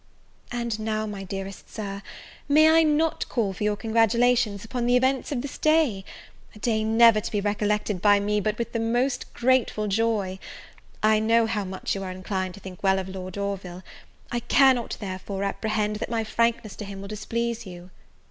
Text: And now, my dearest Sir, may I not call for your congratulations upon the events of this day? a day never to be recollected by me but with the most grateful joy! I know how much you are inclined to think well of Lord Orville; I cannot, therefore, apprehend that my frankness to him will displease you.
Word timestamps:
And 0.51 0.79
now, 0.79 1.05
my 1.05 1.23
dearest 1.23 1.69
Sir, 1.69 2.01
may 2.49 2.71
I 2.71 2.81
not 2.81 3.29
call 3.29 3.53
for 3.53 3.63
your 3.63 3.75
congratulations 3.75 4.65
upon 4.65 4.87
the 4.87 4.95
events 4.95 5.31
of 5.31 5.43
this 5.43 5.59
day? 5.59 6.03
a 6.55 6.57
day 6.57 6.83
never 6.83 7.21
to 7.21 7.29
be 7.29 7.39
recollected 7.39 8.01
by 8.01 8.19
me 8.19 8.39
but 8.41 8.57
with 8.57 8.71
the 8.71 8.79
most 8.79 9.31
grateful 9.35 9.87
joy! 9.87 10.39
I 11.03 11.19
know 11.19 11.45
how 11.45 11.65
much 11.65 11.93
you 11.93 12.01
are 12.01 12.09
inclined 12.09 12.55
to 12.55 12.59
think 12.59 12.81
well 12.81 12.97
of 12.97 13.09
Lord 13.09 13.37
Orville; 13.37 13.83
I 14.31 14.39
cannot, 14.39 14.97
therefore, 14.99 15.43
apprehend 15.43 15.97
that 15.97 16.09
my 16.09 16.23
frankness 16.23 16.75
to 16.77 16.85
him 16.85 17.01
will 17.01 17.07
displease 17.07 17.67
you. 17.67 17.91